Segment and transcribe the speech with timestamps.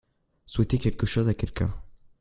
[0.47, 1.69] Souhaiter quelque chose à quelqu'un.